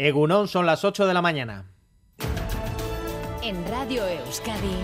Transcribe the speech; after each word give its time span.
Egunón 0.00 0.46
son 0.46 0.64
las 0.64 0.84
8 0.84 1.08
de 1.08 1.12
la 1.12 1.22
mañana. 1.22 1.64
En 3.42 3.66
Radio 3.66 4.06
Euskadi, 4.06 4.76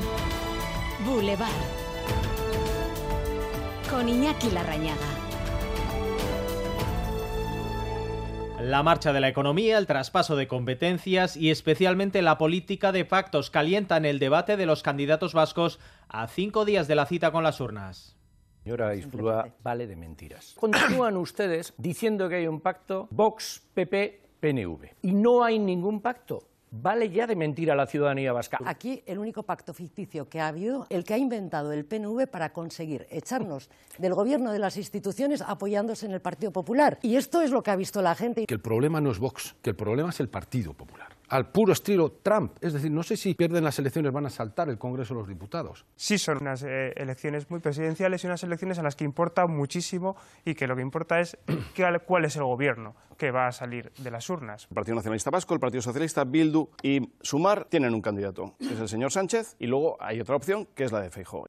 Boulevard. 1.07 1.49
Con 3.89 4.09
Iñaki 4.09 4.51
Larrañaga. 4.51 5.07
La 8.61 8.83
marcha 8.83 9.13
de 9.13 9.21
la 9.21 9.29
economía, 9.29 9.79
el 9.79 9.87
traspaso 9.87 10.35
de 10.35 10.49
competencias 10.49 11.37
y 11.37 11.53
especialmente 11.53 12.21
la 12.21 12.37
política 12.37 12.91
de 12.91 13.05
pactos 13.05 13.51
calientan 13.51 14.07
el 14.07 14.19
debate 14.19 14.57
de 14.57 14.67
los 14.67 14.83
candidatos 14.83 15.33
vascos 15.33 15.79
a 16.09 16.27
cinco 16.27 16.65
días 16.65 16.89
de 16.89 16.97
la 16.97 17.07
cita 17.07 17.31
con 17.31 17.45
las 17.45 17.61
urnas. 17.61 18.17
Señora 18.65 18.97
Isfrúa, 18.97 19.55
vale 19.63 19.87
de 19.87 19.95
mentiras. 19.95 20.57
Continúan 20.59 21.17
ustedes 21.19 21.73
diciendo 21.77 22.29
que 22.29 22.35
hay 22.35 22.47
un 22.49 22.61
pacto 22.61 23.07
Vox, 23.13 23.63
PP, 23.75 24.24
PNV. 24.45 24.97
Y 25.01 25.15
no 25.15 25.43
hay 25.43 25.59
ningún 25.59 26.03
pacto. 26.03 26.43
Vale 26.71 27.09
ya 27.09 27.27
de 27.27 27.35
mentir 27.35 27.71
a 27.71 27.75
la 27.75 27.87
ciudadanía 27.87 28.33
vasca. 28.33 28.59
Aquí 28.67 29.03
el 29.07 29.19
único 29.19 29.45
pacto 29.45 29.73
ficticio 29.73 30.29
que 30.29 30.39
ha 30.39 30.49
habido, 30.49 30.87
el 30.91 31.03
que 31.05 31.15
ha 31.15 31.19
inventado 31.19 31.73
el 31.73 31.87
PNV 31.87 32.27
para 32.27 32.53
conseguir 32.53 33.07
echarnos 33.11 33.71
del 33.97 34.13
gobierno 34.13 34.53
de 34.53 34.59
las 34.59 34.77
instituciones 34.77 35.41
apoyándose 35.41 36.05
en 36.05 36.13
el 36.13 36.21
Partido 36.21 36.53
Popular. 36.53 36.99
Y 37.01 37.17
esto 37.17 37.41
es 37.41 37.53
lo 37.53 37.63
que 37.63 37.71
ha 37.71 37.77
visto 37.77 38.03
la 38.03 38.15
gente. 38.15 38.45
Que 38.45 38.55
el 38.55 38.61
problema 38.61 39.01
no 39.01 39.13
es 39.13 39.19
Vox, 39.19 39.55
que 39.63 39.71
el 39.71 39.77
problema 39.77 40.11
es 40.11 40.21
el 40.21 40.29
Partido 40.29 40.75
Popular 40.75 41.14
al 41.29 41.51
puro 41.51 41.73
estilo 41.73 42.13
Trump. 42.23 42.57
Es 42.61 42.73
decir, 42.73 42.91
no 42.91 43.03
sé 43.03 43.17
si 43.17 43.35
pierden 43.35 43.65
las 43.65 43.79
elecciones 43.79 44.13
van 44.13 44.27
a 44.27 44.31
saltar 44.31 44.69
el 44.69 44.79
Congreso 44.79 45.15
de 45.15 45.21
los 45.21 45.29
Diputados. 45.29 45.85
Sí, 45.97 46.19
son 46.19 46.39
unas 46.41 46.63
eh, 46.63 46.93
elecciones 46.97 47.51
muy 47.51 47.61
presidenciales 47.61 48.25
y 48.25 48.27
unas 48.27 48.43
elecciones 48.43 48.79
a 48.79 48.83
las 48.83 48.97
que 48.97 49.05
importa 49.05 49.47
muchísimo 49.47 50.17
y 50.45 50.55
que 50.55 50.67
lo 50.67 50.77
que 50.77 50.83
importa 50.83 51.21
es 51.21 51.37
cuál 52.07 52.25
es 52.25 52.37
el 52.37 52.45
gobierno 52.45 52.95
que 53.17 53.31
va 53.31 53.47
a 53.47 53.53
salir 53.53 53.93
de 53.99 54.11
las 54.11 54.29
urnas. 54.29 54.67
El 54.71 54.75
Partido 54.75 54.97
Nacionalista 54.97 55.31
Vasco, 55.31 55.55
el 55.55 55.61
Partido 55.61 55.83
Socialista, 55.83 56.25
Bildu 56.25 56.69
y 56.83 57.13
Sumar 57.23 57.67
tienen 57.67 57.95
un 57.95 58.03
candidato, 58.03 58.55
que 58.59 58.75
es 58.75 58.81
el 58.81 58.89
señor 58.89 59.13
Sánchez, 59.13 59.57
y 59.59 59.67
luego 59.67 59.97
hay 60.01 60.21
otra 60.21 60.37
opción, 60.37 60.67
que 60.75 60.85
es 60.85 60.93
la 60.93 61.01
de 61.01 61.11
Feijóo. 61.11 61.47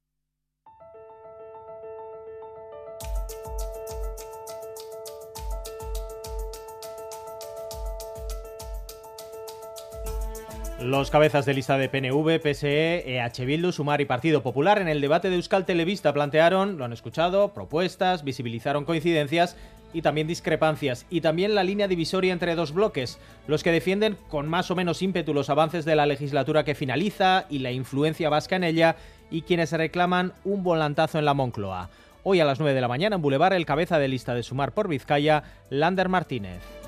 Los 10.80 11.10
cabezas 11.10 11.46
de 11.46 11.54
lista 11.54 11.78
de 11.78 11.88
PNV, 11.88 12.38
PSE, 12.38 13.02
EH 13.06 13.46
Bildu, 13.46 13.72
Sumar 13.72 14.02
y 14.02 14.04
Partido 14.04 14.42
Popular 14.42 14.78
en 14.78 14.88
el 14.88 15.00
debate 15.00 15.30
de 15.30 15.36
Euskal 15.36 15.64
Televista 15.64 16.12
plantearon, 16.12 16.76
lo 16.76 16.84
han 16.84 16.92
escuchado, 16.92 17.54
propuestas, 17.54 18.24
visibilizaron 18.24 18.84
coincidencias 18.84 19.56
y 19.94 20.02
también 20.02 20.26
discrepancias, 20.26 21.06
y 21.08 21.22
también 21.22 21.54
la 21.54 21.64
línea 21.64 21.88
divisoria 21.88 22.34
entre 22.34 22.54
dos 22.54 22.72
bloques, 22.72 23.18
los 23.46 23.62
que 23.62 23.72
defienden 23.72 24.18
con 24.28 24.48
más 24.48 24.70
o 24.70 24.76
menos 24.76 25.00
ímpetu 25.00 25.32
los 25.32 25.48
avances 25.48 25.86
de 25.86 25.96
la 25.96 26.04
legislatura 26.04 26.64
que 26.64 26.74
finaliza 26.74 27.46
y 27.48 27.60
la 27.60 27.72
influencia 27.72 28.28
vasca 28.28 28.56
en 28.56 28.64
ella, 28.64 28.96
y 29.30 29.42
quienes 29.42 29.72
reclaman 29.72 30.34
un 30.44 30.62
volantazo 30.62 31.18
en 31.18 31.24
la 31.24 31.32
Moncloa. 31.32 31.88
Hoy 32.22 32.40
a 32.40 32.44
las 32.44 32.60
9 32.60 32.74
de 32.74 32.80
la 32.82 32.88
mañana 32.88 33.16
en 33.16 33.22
Boulevard 33.22 33.54
el 33.54 33.64
cabeza 33.64 33.98
de 33.98 34.08
lista 34.08 34.34
de 34.34 34.42
Sumar 34.42 34.72
por 34.72 34.88
Vizcaya, 34.88 35.42
Lander 35.70 36.10
Martínez. 36.10 36.85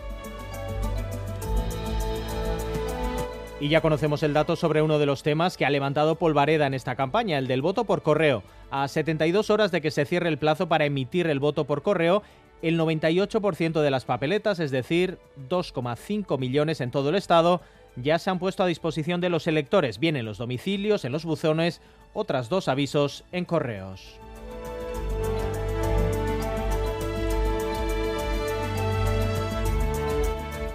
Y 3.61 3.69
ya 3.69 3.81
conocemos 3.81 4.23
el 4.23 4.35
dato 4.35 4.55
sobre 4.55 4.83
uno 4.83 5.01
de 5.01 5.07
los 5.07 5.25
temas 5.25 5.57
que 5.57 5.67
ha 5.67 5.71
levantado 5.71 6.15
Polvareda 6.15 6.69
en 6.69 6.75
esta 6.75 6.95
campaña, 6.95 7.39
el 7.39 7.49
del 7.49 7.61
voto 7.61 7.85
por 7.85 8.03
correo. 8.03 8.45
A 8.71 8.87
72 8.87 9.51
horas 9.51 9.73
de 9.73 9.81
que 9.81 9.91
se 9.91 10.05
cierre 10.05 10.29
el 10.29 10.39
plazo 10.39 10.69
para 10.69 10.85
emitir 10.85 11.27
el 11.27 11.41
voto 11.41 11.65
por 11.65 11.83
correo, 11.83 12.23
el 12.63 12.79
98% 12.79 13.81
de 13.81 13.91
las 13.91 14.05
papeletas, 14.05 14.61
es 14.61 14.71
decir, 14.71 15.19
2,5 15.49 16.39
millones 16.39 16.81
en 16.81 16.93
todo 16.93 17.09
el 17.09 17.17
estado, 17.17 17.61
ya 17.97 18.21
se 18.21 18.31
han 18.31 18.39
puesto 18.39 18.63
a 18.63 18.67
disposición 18.67 19.21
de 19.21 19.29
los 19.29 19.49
electores, 19.49 19.99
bien 19.99 20.15
en 20.15 20.25
los 20.25 20.39
domicilios, 20.39 21.05
en 21.05 21.11
los 21.11 21.25
buzones, 21.25 21.81
otras 22.15 22.49
dos 22.49 22.69
avisos 22.69 23.25
en 23.33 23.45
correos. 23.45 24.21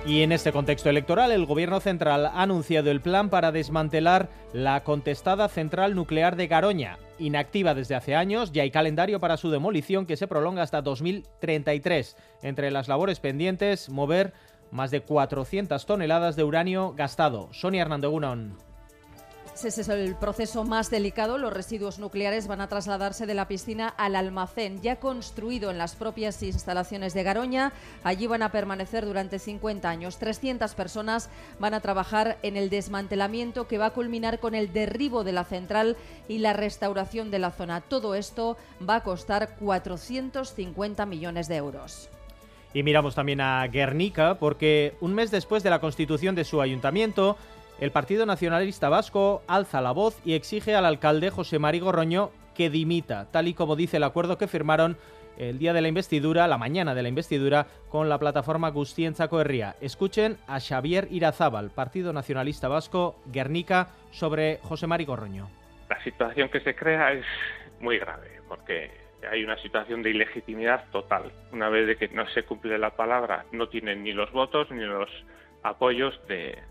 Y 0.06 0.22
en 0.22 0.34
este 0.34 0.52
contexto 0.52 0.90
electoral, 0.90 1.32
el 1.32 1.46
Gobierno 1.46 1.80
central 1.80 2.26
ha 2.26 2.42
anunciado 2.42 2.92
el 2.92 3.00
plan 3.00 3.30
para 3.30 3.54
desmantelar 3.54 4.28
la 4.52 4.84
contestada 4.84 5.48
central 5.48 5.96
nuclear 5.96 6.36
de 6.36 6.48
Garoña. 6.48 6.98
Inactiva 7.20 7.74
desde 7.74 7.96
hace 7.96 8.14
años, 8.14 8.52
ya 8.52 8.64
hay 8.64 8.72
calendario 8.72 9.22
para 9.22 9.38
su 9.38 9.50
demolición 9.50 10.06
que 10.06 10.18
se 10.18 10.28
prolonga 10.28 10.62
hasta 10.62 10.82
2033. 10.82 12.18
Entre 12.42 12.70
las 12.70 12.90
labores 12.90 13.22
pendientes, 13.22 13.90
mover 13.90 14.34
más 14.72 14.92
de 14.92 15.02
400 15.02 15.86
toneladas 15.86 16.36
de 16.36 16.44
uranio 16.44 16.94
gastado. 16.98 17.48
Sonia 17.54 17.84
Hernando 17.84 18.10
Gunón. 18.10 18.58
Ese 19.56 19.82
es 19.82 19.88
el 19.88 20.16
proceso 20.16 20.64
más 20.64 20.90
delicado. 20.90 21.38
Los 21.38 21.54
residuos 21.54 22.00
nucleares 22.00 22.48
van 22.48 22.60
a 22.60 22.68
trasladarse 22.68 23.26
de 23.26 23.36
la 23.36 23.48
piscina 23.48 23.88
al 23.88 24.16
almacén, 24.16 24.82
ya 24.82 24.98
construido 24.98 25.70
en 25.70 25.78
las 25.78 25.96
propias 25.96 26.42
instalaciones 26.42 27.14
de 27.14 27.24
Garoña. 27.24 27.72
Allí 28.04 28.28
van 28.28 28.42
a 28.42 28.52
permanecer 28.52 29.06
durante 29.06 29.40
50 29.40 29.88
años. 29.90 30.18
300 30.18 30.74
personas 30.74 31.30
van 31.60 31.76
a 31.76 31.82
trabajar 31.82 32.38
en 32.42 32.58
el 32.58 32.70
desmantelamiento 32.70 33.68
que 33.68 33.78
va 33.78 33.88
a 33.88 33.94
culminar 33.94 34.40
con 34.40 34.56
el 34.56 34.74
derribo 34.74 35.24
de 35.24 35.32
la 35.32 35.46
central 35.46 35.98
y 36.28 36.40
la 36.40 36.54
restauración 36.54 37.32
de 37.32 37.40
la 37.40 37.52
zona. 37.52 37.80
Todo 37.82 38.16
esto 38.16 38.58
va 38.88 38.96
a 38.96 39.04
costar 39.04 39.56
450 39.60 41.06
millones 41.06 41.48
de 41.48 41.56
euros. 41.56 42.10
Y 42.74 42.82
miramos 42.82 43.14
también 43.14 43.40
a 43.40 43.66
Guernica, 43.68 44.40
porque 44.40 44.96
un 45.00 45.14
mes 45.14 45.30
después 45.30 45.62
de 45.62 45.70
la 45.70 45.80
constitución 45.80 46.34
de 46.34 46.44
su 46.44 46.60
ayuntamiento, 46.60 47.38
el 47.84 47.92
Partido 47.92 48.26
Nacionalista 48.26 48.88
Vasco 48.88 49.44
alza 49.46 49.82
la 49.82 49.92
voz 49.92 50.18
y 50.24 50.36
exige 50.36 50.74
al 50.74 50.86
alcalde 50.86 51.30
José 51.30 51.60
Mari 51.60 51.80
Gorroño 51.80 52.32
que 52.56 52.70
dimita, 52.70 53.30
tal 53.30 53.50
y 53.50 53.54
como 53.54 53.76
dice 53.76 53.98
el 53.98 54.04
acuerdo 54.04 54.38
que 54.38 54.48
firmaron 54.48 54.96
el 55.36 55.60
día 55.60 55.74
de 55.74 55.82
la 55.82 55.90
investidura, 55.90 56.48
la 56.48 56.58
mañana 56.58 56.96
de 56.96 57.04
la 57.04 57.10
investidura, 57.10 57.68
con 57.90 58.08
la 58.08 58.20
plataforma 58.20 58.70
Gustienza 58.70 59.28
Coerría. 59.28 59.76
Escuchen 59.82 60.38
a 60.48 60.62
Xavier 60.62 61.10
Irazábal, 61.12 61.72
Partido 61.72 62.14
Nacionalista 62.14 62.70
Vasco, 62.70 63.20
Guernica, 63.26 63.90
sobre 64.12 64.60
José 64.62 64.88
Mari 64.88 65.04
Gorroño. 65.04 65.50
La 65.90 66.02
situación 66.06 66.48
que 66.48 66.62
se 66.62 66.76
crea 66.76 67.12
es 67.12 67.26
muy 67.82 68.00
grave, 68.00 68.40
porque 68.48 68.92
hay 69.30 69.44
una 69.44 69.58
situación 69.58 70.04
de 70.04 70.12
ilegitimidad 70.12 70.86
total. 70.94 71.34
Una 71.52 71.68
vez 71.68 71.86
de 71.86 71.98
que 71.98 72.08
no 72.16 72.26
se 72.30 72.44
cumple 72.44 72.78
la 72.78 72.92
palabra, 72.92 73.44
no 73.52 73.68
tienen 73.68 74.04
ni 74.04 74.14
los 74.14 74.32
votos 74.32 74.72
ni 74.72 74.86
los 74.86 75.10
apoyos 75.64 76.20
de, 76.28 76.62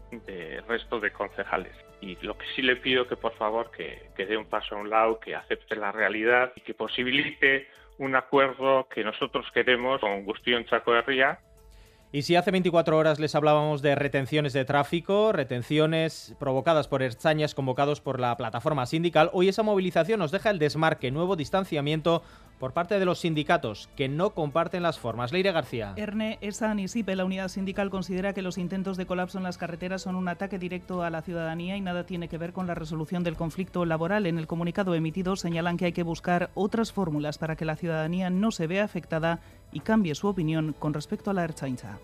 resto 0.69 1.01
de 1.01 1.13
concejales. 1.13 1.75
Y 2.01 2.17
lo 2.23 2.37
que 2.37 2.47
sí 2.55 2.63
le 2.63 2.77
pido 2.77 3.07
que 3.07 3.17
por 3.17 3.35
favor 3.35 3.71
que, 3.71 4.11
que 4.17 4.27
dé 4.27 4.37
un 4.37 4.47
paso 4.47 4.75
a 4.75 4.79
un 4.79 4.91
lado, 4.91 5.21
que 5.21 5.35
acepte 5.35 5.77
la 5.77 5.93
realidad 5.93 6.53
y 6.57 6.61
que 6.61 6.75
posibilite 6.75 7.69
un 7.99 8.17
acuerdo 8.17 8.89
que 8.89 9.05
nosotros 9.05 9.47
queremos 9.53 10.01
con 10.01 10.25
Gustío 10.25 10.61
Chaco 10.65 11.01
Ría 11.03 11.39
y 12.15 12.23
si 12.23 12.37
hace 12.37 12.51
24 12.51 12.99
horas 12.99 13.19
les 13.19 13.35
hablábamos 13.35 13.81
de 13.81 13.95
retenciones 13.95 14.53
de 14.53 14.67
tráfico, 14.67 15.33
retenciones 15.33 16.35
provocadas 16.39 16.87
por 16.87 17.03
extrañas 17.03 17.55
convocados 17.55 18.03
por 18.03 18.21
la 18.21 18.37
plataforma 18.37 18.85
sindical, 18.85 19.31
hoy 19.33 19.49
esa 19.49 19.63
movilización 19.63 20.21
nos 20.21 20.31
deja 20.31 20.51
el 20.51 20.59
desmarque, 20.59 21.11
nuevo 21.11 21.37
distanciamiento 21.37 22.23
por 22.63 22.75
parte 22.75 23.01
de 23.01 23.05
los 23.05 23.19
sindicatos 23.19 23.91
que 23.97 24.09
no 24.09 24.35
comparten 24.35 24.85
las 24.85 24.97
formas. 24.97 25.33
Leire 25.33 25.51
García. 25.51 25.95
Erne 25.97 26.39
Esa 26.43 26.73
Nisipe, 26.73 27.17
la 27.17 27.25
unidad 27.25 27.49
sindical, 27.49 27.91
considera 27.91 28.35
que 28.35 28.41
los 28.41 28.57
intentos 28.57 28.97
de 28.97 29.05
colapso 29.05 29.37
en 29.39 29.43
las 29.43 29.59
carreteras 29.59 30.03
son 30.03 30.15
un 30.15 30.29
ataque 30.29 30.61
directo 30.61 31.03
a 31.03 31.11
la 31.11 31.23
ciudadanía 31.23 31.77
y 31.77 31.81
nada 31.81 32.07
tiene 32.07 32.29
que 32.29 32.39
ver 32.39 32.53
con 32.53 32.69
la 32.69 32.77
resolución 32.77 33.25
del 33.25 33.35
conflicto 33.35 33.85
laboral. 33.85 34.27
En 34.27 34.39
el 34.39 34.47
comunicado 34.47 34.95
emitido 34.95 35.35
señalan 35.35 35.77
que 35.77 35.87
hay 35.87 35.93
que 35.93 36.05
buscar 36.05 36.51
otras 36.55 36.93
fórmulas 36.93 37.37
para 37.37 37.57
que 37.57 37.65
la 37.65 37.75
ciudadanía 37.75 38.31
no 38.31 38.53
se 38.53 38.69
vea 38.69 38.85
afectada 38.85 39.41
y 39.73 39.81
cambie 39.81 40.15
su 40.15 40.29
opinión 40.29 40.73
con 40.79 40.95
respecto 40.95 41.33
a 41.33 41.35
la 41.35 41.43
Erchaincha. 41.43 41.99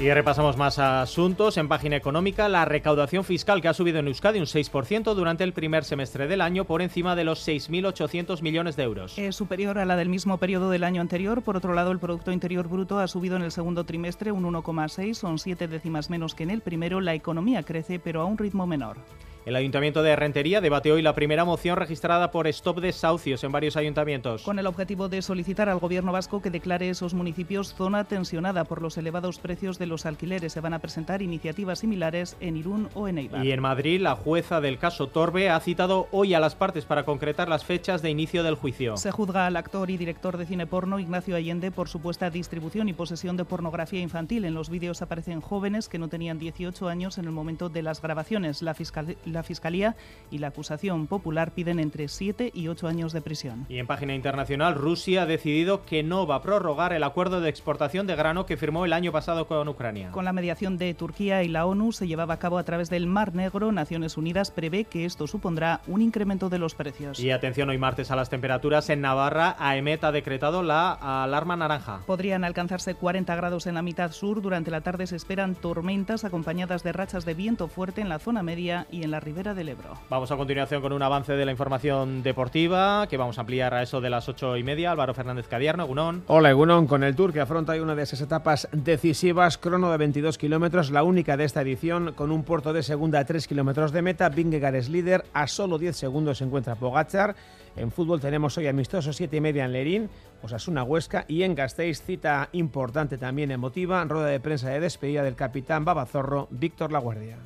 Y 0.00 0.10
repasamos 0.10 0.56
más 0.56 0.80
asuntos. 0.80 1.56
En 1.56 1.68
página 1.68 1.94
económica, 1.94 2.48
la 2.48 2.64
recaudación 2.64 3.22
fiscal 3.22 3.62
que 3.62 3.68
ha 3.68 3.74
subido 3.74 4.00
en 4.00 4.08
Euskadi 4.08 4.40
un 4.40 4.46
6% 4.46 5.14
durante 5.14 5.44
el 5.44 5.52
primer 5.52 5.84
semestre 5.84 6.26
del 6.26 6.40
año 6.40 6.64
por 6.64 6.82
encima 6.82 7.14
de 7.14 7.22
los 7.22 7.46
6.800 7.46 8.42
millones 8.42 8.74
de 8.74 8.82
euros. 8.82 9.16
Es 9.16 9.36
superior 9.36 9.78
a 9.78 9.84
la 9.84 9.94
del 9.94 10.08
mismo 10.08 10.38
periodo 10.38 10.68
del 10.70 10.82
año 10.82 11.00
anterior. 11.00 11.42
Por 11.42 11.56
otro 11.56 11.74
lado, 11.74 11.92
el 11.92 12.00
Producto 12.00 12.32
Interior 12.32 12.66
Bruto 12.66 12.98
ha 12.98 13.06
subido 13.06 13.36
en 13.36 13.42
el 13.42 13.52
segundo 13.52 13.84
trimestre 13.84 14.32
un 14.32 14.44
1,6, 14.44 15.14
son 15.14 15.38
siete 15.38 15.68
décimas 15.68 16.10
menos 16.10 16.34
que 16.34 16.42
en 16.42 16.50
el 16.50 16.60
primero. 16.60 17.00
La 17.00 17.14
economía 17.14 17.62
crece, 17.62 18.00
pero 18.00 18.20
a 18.20 18.24
un 18.24 18.36
ritmo 18.36 18.66
menor. 18.66 18.96
El 19.46 19.56
Ayuntamiento 19.56 20.02
de 20.02 20.16
Rentería 20.16 20.62
debate 20.62 20.90
hoy 20.90 21.02
la 21.02 21.14
primera 21.14 21.44
moción 21.44 21.76
registrada 21.76 22.30
por 22.30 22.46
Stop 22.46 22.80
Desahucios 22.80 23.44
en 23.44 23.52
varios 23.52 23.76
ayuntamientos. 23.76 24.42
Con 24.42 24.58
el 24.58 24.66
objetivo 24.66 25.10
de 25.10 25.20
solicitar 25.20 25.68
al 25.68 25.80
Gobierno 25.80 26.12
vasco 26.12 26.40
que 26.40 26.50
declare 26.50 26.88
esos 26.88 27.12
municipios 27.12 27.74
zona 27.74 28.04
tensionada 28.04 28.64
por 28.64 28.80
los 28.80 28.96
elevados 28.96 29.38
precios 29.38 29.78
de 29.78 29.84
los 29.84 30.06
alquileres. 30.06 30.54
Se 30.54 30.62
van 30.62 30.72
a 30.72 30.78
presentar 30.78 31.20
iniciativas 31.20 31.80
similares 31.80 32.38
en 32.40 32.56
Irún 32.56 32.88
o 32.94 33.06
en 33.06 33.18
Eibar. 33.18 33.44
Y 33.44 33.52
en 33.52 33.60
Madrid, 33.60 34.00
la 34.00 34.16
jueza 34.16 34.62
del 34.62 34.78
caso 34.78 35.08
Torbe 35.08 35.50
ha 35.50 35.60
citado 35.60 36.08
hoy 36.10 36.32
a 36.32 36.40
las 36.40 36.54
partes 36.54 36.86
para 36.86 37.04
concretar 37.04 37.50
las 37.50 37.66
fechas 37.66 38.00
de 38.00 38.08
inicio 38.08 38.44
del 38.44 38.54
juicio. 38.54 38.96
Se 38.96 39.10
juzga 39.10 39.46
al 39.46 39.56
actor 39.56 39.90
y 39.90 39.98
director 39.98 40.38
de 40.38 40.46
cine 40.46 40.66
porno 40.66 40.98
Ignacio 40.98 41.36
Allende 41.36 41.70
por 41.70 41.90
supuesta 41.90 42.30
distribución 42.30 42.88
y 42.88 42.94
posesión 42.94 43.36
de 43.36 43.44
pornografía 43.44 44.00
infantil. 44.00 44.46
En 44.46 44.54
los 44.54 44.70
vídeos 44.70 45.02
aparecen 45.02 45.42
jóvenes 45.42 45.90
que 45.90 45.98
no 45.98 46.08
tenían 46.08 46.38
18 46.38 46.88
años 46.88 47.18
en 47.18 47.26
el 47.26 47.32
momento 47.32 47.68
de 47.68 47.82
las 47.82 48.00
grabaciones. 48.00 48.62
La, 48.62 48.72
fiscal 48.72 49.14
la 49.34 49.42
Fiscalía 49.42 49.96
y 50.30 50.38
la 50.38 50.48
acusación 50.48 51.06
popular 51.06 51.52
piden 51.52 51.78
entre 51.78 52.08
7 52.08 52.50
y 52.54 52.68
8 52.68 52.88
años 52.88 53.12
de 53.12 53.20
prisión. 53.20 53.66
Y 53.68 53.78
en 53.78 53.86
página 53.86 54.14
internacional, 54.14 54.74
Rusia 54.74 55.22
ha 55.22 55.26
decidido 55.26 55.84
que 55.84 56.02
no 56.02 56.26
va 56.26 56.36
a 56.36 56.42
prorrogar 56.42 56.92
el 56.92 57.04
acuerdo 57.04 57.40
de 57.40 57.50
exportación 57.50 58.06
de 58.06 58.16
grano 58.16 58.46
que 58.46 58.56
firmó 58.56 58.84
el 58.84 58.92
año 58.92 59.12
pasado 59.12 59.46
con 59.46 59.68
Ucrania. 59.68 60.10
Con 60.10 60.24
la 60.24 60.32
mediación 60.32 60.78
de 60.78 60.94
Turquía 60.94 61.42
y 61.42 61.48
la 61.48 61.66
ONU 61.66 61.92
se 61.92 62.06
llevaba 62.06 62.34
a 62.34 62.38
cabo 62.38 62.58
a 62.58 62.64
través 62.64 62.90
del 62.90 63.06
Mar 63.06 63.34
Negro. 63.34 63.72
Naciones 63.72 64.16
Unidas 64.16 64.50
prevé 64.50 64.84
que 64.84 65.04
esto 65.04 65.26
supondrá 65.26 65.80
un 65.86 66.02
incremento 66.02 66.48
de 66.48 66.58
los 66.58 66.74
precios. 66.74 67.20
Y 67.20 67.30
atención 67.30 67.68
hoy 67.68 67.78
martes 67.78 68.10
a 68.10 68.16
las 68.16 68.30
temperaturas 68.30 68.88
en 68.90 69.00
Navarra. 69.00 69.56
AEMET 69.58 70.04
ha 70.04 70.12
decretado 70.12 70.62
la 70.62 70.92
alarma 71.24 71.56
naranja. 71.56 72.00
Podrían 72.06 72.44
alcanzarse 72.44 72.94
40 72.94 73.34
grados 73.36 73.66
en 73.66 73.74
la 73.74 73.82
mitad 73.82 74.12
sur. 74.12 74.40
Durante 74.40 74.70
la 74.70 74.80
tarde 74.80 75.06
se 75.06 75.16
esperan 75.16 75.54
tormentas 75.54 76.24
acompañadas 76.24 76.82
de 76.82 76.92
rachas 76.92 77.24
de 77.24 77.34
viento 77.34 77.68
fuerte 77.68 78.00
en 78.00 78.08
la 78.08 78.18
zona 78.18 78.42
media 78.42 78.86
y 78.90 79.02
en 79.02 79.10
la 79.10 79.20
ribera 79.24 79.54
del 79.54 79.70
Ebro. 79.70 79.94
Vamos 80.10 80.30
a 80.30 80.36
continuación 80.36 80.82
con 80.82 80.92
un 80.92 81.02
avance 81.02 81.32
de 81.32 81.44
la 81.44 81.50
información 81.50 82.22
deportiva 82.22 83.06
que 83.08 83.16
vamos 83.16 83.38
a 83.38 83.40
ampliar 83.40 83.74
a 83.74 83.82
eso 83.82 84.00
de 84.00 84.10
las 84.10 84.28
ocho 84.28 84.56
y 84.56 84.62
media. 84.62 84.90
Álvaro 84.90 85.14
Fernández 85.14 85.48
Cadierno, 85.48 85.86
Gunón. 85.86 86.22
Hola, 86.26 86.52
Gunón, 86.52 86.86
con 86.86 87.02
el 87.02 87.16
Tour 87.16 87.32
que 87.32 87.40
afronta 87.40 87.72
hoy 87.72 87.80
una 87.80 87.94
de 87.94 88.02
esas 88.02 88.20
etapas 88.20 88.68
decisivas, 88.72 89.58
crono 89.58 89.90
de 89.90 89.96
22 89.96 90.36
kilómetros, 90.36 90.90
la 90.90 91.02
única 91.02 91.36
de 91.36 91.44
esta 91.44 91.62
edición, 91.62 92.12
con 92.12 92.30
un 92.30 92.44
puerto 92.44 92.72
de 92.72 92.82
segunda 92.82 93.18
a 93.18 93.24
3 93.24 93.48
kilómetros 93.48 93.92
de 93.92 94.02
meta. 94.02 94.28
Vingegaard 94.28 94.76
es 94.76 94.90
líder, 94.90 95.24
a 95.32 95.46
solo 95.46 95.78
10 95.78 95.96
segundos 95.96 96.38
se 96.38 96.44
encuentra 96.44 96.74
Pogachar. 96.74 97.34
En 97.76 97.90
fútbol 97.90 98.20
tenemos 98.20 98.56
hoy 98.58 98.66
amistoso 98.66 99.12
7 99.12 99.36
y 99.36 99.40
media 99.40 99.64
en 99.64 99.72
Lerín, 99.72 100.10
Osasuna 100.42 100.84
Huesca 100.84 101.24
y 101.26 101.42
en 101.42 101.54
Gasteiz, 101.54 102.02
cita 102.02 102.50
importante 102.52 103.18
también 103.18 103.50
emotiva, 103.50 104.04
rueda 104.04 104.26
de 104.26 104.38
prensa 104.38 104.68
de 104.68 104.80
despedida 104.80 105.22
del 105.22 105.34
capitán 105.34 105.84
Babazorro, 105.84 106.46
Víctor 106.50 106.92
Laguardia. 106.92 107.38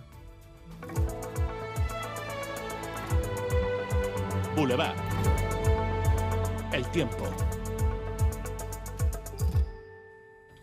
Boulevard. 4.59 4.97
El 6.73 6.85
tiempo. 6.91 7.31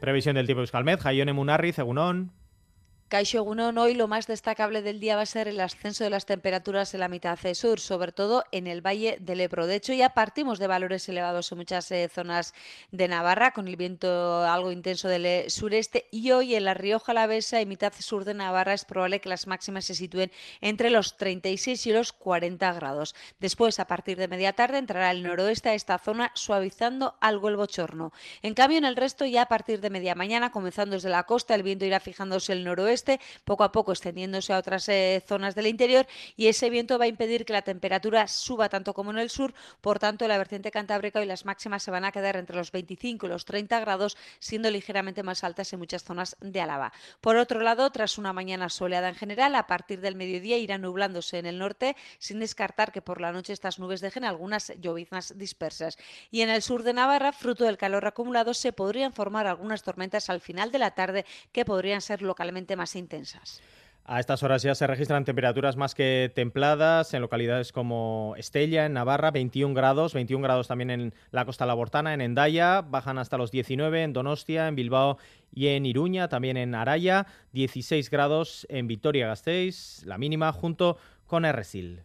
Previsión 0.02 0.36
del 0.36 0.46
tiempo 0.46 0.60
Euskalmet, 0.60 1.00
Jaione 1.00 1.32
Munarri, 1.32 1.72
Cegunón. 1.72 2.34
Caixo 3.08 3.38
Egunon, 3.38 3.78
hoy 3.78 3.94
lo 3.94 4.08
más 4.08 4.26
destacable 4.26 4.82
del 4.82 5.00
día 5.00 5.16
va 5.16 5.22
a 5.22 5.28
ser 5.28 5.48
el 5.48 5.60
ascenso 5.60 6.04
de 6.04 6.10
las 6.10 6.26
temperaturas 6.26 6.92
en 6.96 7.02
la 7.02 7.08
mitad 7.08 7.38
sur, 7.54 7.80
sobre 7.80 8.12
todo 8.12 8.44
en 8.52 8.66
el 8.66 8.82
Valle 8.82 9.20
del 9.22 9.42
Ebro. 9.42 9.68
De 9.68 9.76
hecho, 9.76 9.94
ya 9.94 10.16
partimos 10.16 10.58
de 10.58 10.66
valores 10.66 11.08
elevados 11.08 11.52
en 11.52 11.60
muchas 11.60 11.92
eh, 11.92 12.10
zonas 12.12 12.56
de 12.92 13.08
Navarra, 13.08 13.52
con 13.52 13.68
el 13.68 13.76
viento 13.76 14.44
algo 14.44 14.72
intenso 14.72 15.08
del 15.08 15.28
eh, 15.28 15.50
sureste, 15.52 16.08
y 16.10 16.32
hoy 16.32 16.56
en 16.56 16.66
la 16.66 16.74
Rioja 16.74 17.12
Alavesa 17.12 17.62
y 17.62 17.68
mitad 17.68 17.94
sur 18.00 18.26
de 18.26 18.34
Navarra 18.34 18.74
es 18.74 18.86
probable 18.86 19.22
que 19.22 19.30
las 19.30 19.46
máximas 19.46 19.86
se 19.86 19.94
sitúen 19.94 20.32
entre 20.60 20.90
los 20.90 21.16
36 21.16 21.86
y 21.86 21.92
los 21.92 22.12
40 22.12 22.74
grados. 22.74 23.14
Después, 23.40 23.80
a 23.80 23.86
partir 23.86 24.18
de 24.18 24.28
media 24.28 24.54
tarde, 24.54 24.80
entrará 24.80 25.12
el 25.12 25.22
noroeste 25.22 25.70
a 25.70 25.76
esta 25.76 26.00
zona, 26.00 26.32
suavizando 26.34 27.18
algo 27.22 27.50
el 27.50 27.56
bochorno. 27.56 28.14
En 28.42 28.56
cambio, 28.56 28.80
en 28.80 28.86
el 28.86 28.96
resto, 28.96 29.26
ya 29.26 29.44
a 29.44 29.48
partir 29.48 29.80
de 29.80 29.92
media 29.92 30.16
mañana, 30.16 30.52
comenzando 30.52 30.96
desde 30.96 31.10
la 31.10 31.26
costa, 31.26 31.54
el 31.54 31.62
viento 31.62 31.86
irá 31.86 32.00
fijándose 32.00 32.52
el 32.52 32.64
noroeste 32.64 32.95
poco 33.44 33.64
a 33.64 33.72
poco 33.72 33.92
extendiéndose 33.92 34.54
a 34.54 34.58
otras 34.58 34.88
eh, 34.90 35.24
zonas 35.28 35.56
del 35.56 35.68
interior 35.68 36.06
y 36.36 36.48
ese 36.48 36.70
viento 36.70 36.98
va 36.98 37.06
a 37.06 37.08
impedir 37.08 37.46
que 37.46 37.54
la 37.54 37.62
temperatura 37.62 38.28
suba 38.28 38.70
tanto 38.70 38.94
como 38.94 39.12
en 39.12 39.18
el 39.18 39.30
sur, 39.30 39.54
por 39.82 40.00
tanto 40.00 40.28
la 40.28 40.38
vertiente 40.38 40.72
cantábrica 40.72 41.22
y 41.22 41.26
las 41.26 41.46
máximas 41.46 41.84
se 41.84 41.92
van 41.92 42.06
a 42.06 42.12
quedar 42.12 42.36
entre 42.36 42.56
los 42.56 42.72
25 42.72 43.26
y 43.26 43.30
los 43.30 43.46
30 43.46 43.80
grados, 43.80 44.18
siendo 44.40 44.70
ligeramente 44.70 45.24
más 45.24 45.44
altas 45.44 45.72
en 45.74 45.80
muchas 45.80 46.04
zonas 46.04 46.36
de 46.40 46.62
Álava. 46.62 46.94
Por 47.22 47.38
otro 47.38 47.62
lado, 47.62 47.90
tras 47.92 48.18
una 48.18 48.34
mañana 48.34 48.70
soleada 48.70 49.10
en 49.10 49.16
general, 49.16 49.56
a 49.56 49.68
partir 49.68 50.02
del 50.02 50.16
mediodía 50.16 50.58
irá 50.58 50.78
nublándose 50.78 51.40
en 51.40 51.46
el 51.46 51.60
norte, 51.60 51.96
sin 52.20 52.40
descartar 52.40 52.92
que 52.92 53.02
por 53.02 53.22
la 53.22 53.32
noche 53.32 53.54
estas 53.54 53.80
nubes 53.80 54.02
dejen 54.02 54.26
algunas 54.26 54.74
lloviznas 54.80 55.38
dispersas. 55.38 55.98
Y 56.32 56.42
en 56.42 56.50
el 56.50 56.62
sur 56.62 56.84
de 56.84 56.94
Navarra, 56.94 57.32
fruto 57.32 57.64
del 57.64 57.78
calor 57.78 58.06
acumulado, 58.06 58.54
se 58.54 58.74
podrían 58.74 59.14
formar 59.14 59.48
algunas 59.48 59.84
tormentas 59.84 60.30
al 60.30 60.42
final 60.42 60.72
de 60.72 60.80
la 60.80 60.92
tarde 60.92 61.26
que 61.52 61.66
podrían 61.66 62.02
ser 62.02 62.22
localmente 62.22 62.76
más 62.76 62.85
intensas. 62.94 63.64
A 64.08 64.20
estas 64.20 64.44
horas 64.44 64.62
ya 64.62 64.76
se 64.76 64.86
registran 64.86 65.26
temperaturas 65.26 65.78
más 65.78 65.96
que 65.96 66.32
templadas 66.36 67.16
en 67.16 67.22
localidades 67.22 67.72
como 67.72 68.36
Estella, 68.38 68.86
en 68.86 68.94
Navarra, 68.94 69.32
21 69.32 69.74
grados, 69.74 70.14
21 70.14 70.44
grados 70.44 70.68
también 70.68 70.92
en 70.92 71.14
la 71.32 71.44
costa 71.44 71.66
labortana, 71.66 72.14
en 72.14 72.22
Endaya, 72.22 72.82
bajan 72.82 73.18
hasta 73.18 73.40
los 73.40 73.50
19 73.50 74.04
en 74.04 74.14
Donostia, 74.14 74.68
en 74.68 74.76
Bilbao 74.76 75.18
y 75.52 75.70
en 75.70 75.88
Iruña, 75.88 76.30
también 76.30 76.56
en 76.56 76.76
Araya, 76.76 77.26
16 77.54 78.12
grados 78.12 78.68
en 78.70 78.86
Vitoria-Gasteiz, 78.86 80.04
la 80.06 80.20
mínima 80.20 80.52
junto 80.52 81.00
con 81.26 81.44
Erresil. 81.44 82.04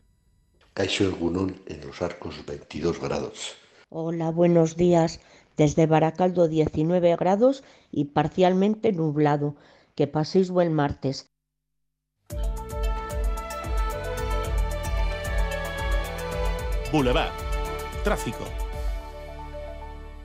Caixo 0.72 1.04
Egunón 1.04 1.60
en 1.66 1.86
los 1.86 2.00
arcos 2.00 2.46
22 2.46 2.98
grados. 2.98 3.56
Hola, 3.90 4.30
buenos 4.30 4.76
días. 4.76 5.20
Desde 5.58 5.84
Baracaldo 5.84 6.48
19 6.48 7.14
grados 7.16 7.62
y 7.92 8.06
parcialmente 8.06 8.92
nublado. 8.92 9.56
Que 10.00 10.06
paséis 10.06 10.48
buen 10.48 10.72
martes. 10.72 11.28
Boulevard. 16.90 17.32
Tráfico. 18.02 18.46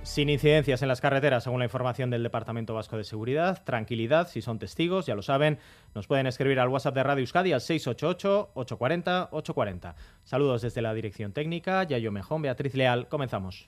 Sin 0.01 0.30
incidencias 0.30 0.81
en 0.81 0.88
las 0.88 1.01
carreteras, 1.01 1.44
según 1.44 1.60
la 1.60 1.66
información 1.66 2.10
del 2.10 2.24
Departamento 2.24 2.74
Vasco 2.74 2.95
de 2.95 3.04
Seguridad. 3.04 3.66
Tranquilidad, 3.66 4.30
si 4.30 4.42
son 4.42 4.60
testigos, 4.60 5.07
ya 5.07 5.16
lo 5.16 5.24
saben, 5.24 5.60
nos 5.94 6.07
pueden 6.07 6.25
escribir 6.25 6.62
al 6.62 6.69
WhatsApp 6.69 6.95
de 6.95 7.04
Radio 7.04 7.24
Euskadi 7.24 7.51
al 7.51 7.60
688-840-840. 7.60 9.95
Saludos 10.24 10.62
desde 10.62 10.81
la 10.81 10.94
dirección 10.94 11.33
técnica, 11.33 11.83
Yayo 11.83 12.13
Mejón, 12.13 12.44
Beatriz 12.44 12.75
Leal. 12.75 13.10
Comenzamos. 13.10 13.68